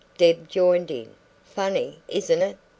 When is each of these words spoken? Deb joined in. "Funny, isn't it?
Deb 0.17 0.47
joined 0.49 0.89
in. 0.89 1.13
"Funny, 1.43 1.99
isn't 2.07 2.41
it? 2.41 2.57